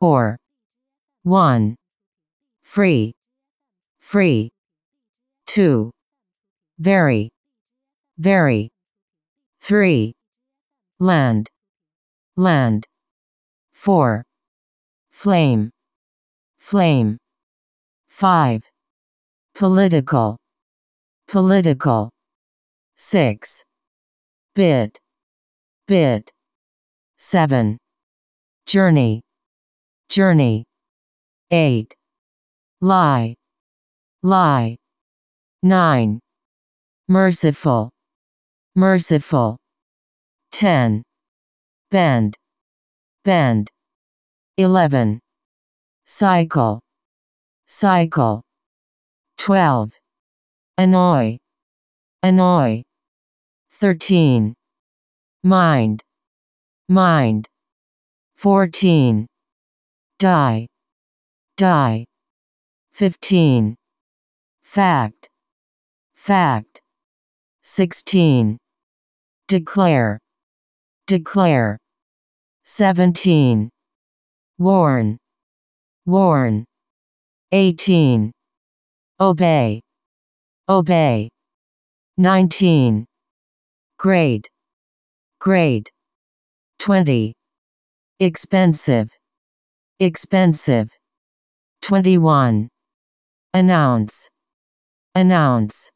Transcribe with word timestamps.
or 0.00 0.38
1 1.22 1.76
free. 2.62 3.12
Free. 3.98 4.50
2 5.46 5.90
very. 6.78 7.30
Very. 8.16 8.70
3 9.60 10.14
land. 10.98 11.48
Land. 12.36 12.86
4 13.72 14.24
flame. 15.10 15.70
Flame. 16.58 17.18
5 18.08 18.62
political. 19.54 20.38
Political. 21.28 22.10
6 22.96 23.64
bit 24.54 24.98
bit 25.86 26.30
7 27.16 27.78
journey 28.66 29.22
journey. 30.10 30.64
8 31.52 31.94
lie. 32.80 33.34
Lie. 34.24 34.76
9 35.62 36.20
merciful. 37.08 37.90
Merciful. 38.74 39.56
10 40.52 41.04
bend. 41.92 42.36
Bend. 43.24 43.70
11 44.56 45.20
cycle. 46.04 46.80
Cycle. 47.68 48.42
12 49.38 49.92
annoy. 50.76 51.38
Annoy. 52.24 52.82
13 53.70 54.54
mind. 55.44 56.02
Mind. 56.88 57.46
14 58.36 59.29
die. 60.20 60.66
Die. 61.56 62.04
15 62.92 63.74
fact. 64.62 65.28
Fact. 66.14 66.80
16 67.62 68.58
declare. 69.48 70.18
Declare. 71.06 71.78
17 72.64 73.70
warn. 74.58 75.16
Warn. 76.04 76.66
18 77.50 78.30
obey. 79.18 79.80
Obey. 80.68 81.30
19 82.18 83.06
grade. 83.96 84.46
Grade. 85.38 85.88
20 86.78 87.32
expensive 88.20 89.19
expensive. 90.00 90.90
21 91.82 92.68
announce 93.52 94.28
announce 95.14 95.90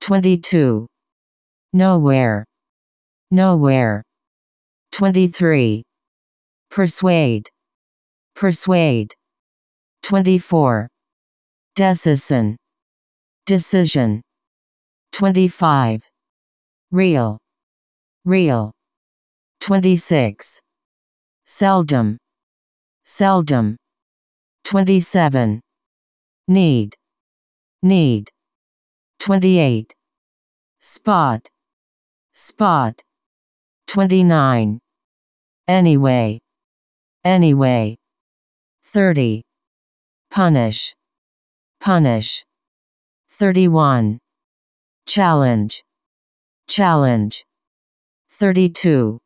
22 0.00 0.86
nowhere. 1.72 2.44
Nowhere. 3.30 4.02
23 4.90 5.82
persuade. 6.70 7.48
Persuade. 8.34 9.14
24 10.02 10.88
decision. 11.76 12.56
Decision. 13.46 14.20
25 15.12 16.02
real. 16.90 17.38
Real. 18.24 18.72
26 19.60 20.58
seldom 21.44 22.18
seldom. 23.04 23.76
27 24.64 25.60
need. 26.48 26.94
Need. 27.82 28.30
28 29.18 29.92
spot. 30.80 31.48
Spot. 32.32 32.94
29 33.86 34.78
anyway. 35.68 36.40
Anyway. 37.24 37.96
30 38.84 39.42
punish. 40.30 40.94
Punish. 41.80 42.44
31 43.30 44.18
challenge. 45.06 45.82
Challenge. 46.68 47.44
32 48.30 49.18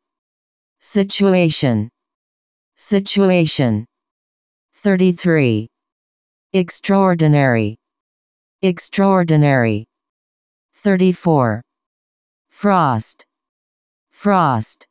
situation 0.79 1.89
situation. 2.77 3.85
33 4.73 5.67
extraordinary. 6.53 7.75
Extraordinary. 8.61 9.85
34 10.73 11.61
frost. 12.49 13.25
Frost. 14.09 14.87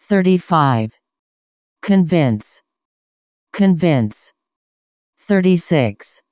35 0.00 0.98
convince. 1.82 2.62
Convince. 3.52 4.32
36 5.18 6.22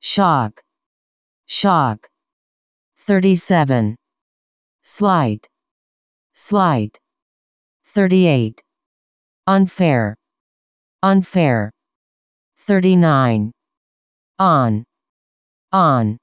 shock. 0.00 0.62
Shock. 1.46 2.08
37 2.96 3.96
slight. 4.82 5.48
Slight. 6.32 6.98
38 7.84 8.62
unfair. 9.48 10.14
Unfair. 11.02 11.70
39 12.58 13.50
on. 14.38 14.84
On 15.72 16.18